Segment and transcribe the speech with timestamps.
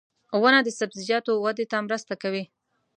[0.41, 2.43] •ونه د سبزیجاتو وده ته مرسته کوي.